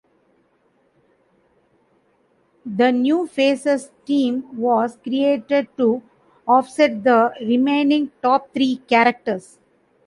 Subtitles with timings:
[2.65, 6.01] The New Faces Team was created to
[6.47, 9.59] offset the remaining top three characters.